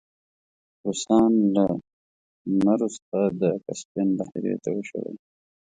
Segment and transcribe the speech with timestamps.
[0.85, 1.65] روسان له
[2.63, 5.15] مرو څخه د کسپین بحیرې ته وشړی.